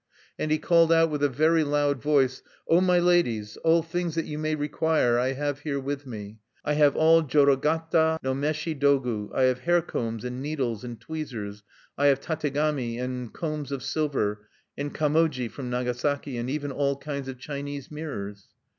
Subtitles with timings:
[0.39, 4.25] And he called out with a very loud voice: "O my ladies, all things that
[4.25, 6.39] you may require I have here with me!
[6.65, 11.61] "I have all jorogata no meshi dogu; I have hair combs and needles and tweezers;
[11.99, 17.27] I have tategami, and combs of silver, and kamoji from Nagasaki, and even all kinds
[17.27, 18.47] of Chinese mirrors!"